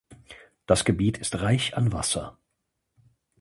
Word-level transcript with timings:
Das 0.65 0.83
Gebiet 0.83 1.19
ist 1.19 1.41
reich 1.41 1.77
an 1.77 1.93
Wasser. 1.93 2.35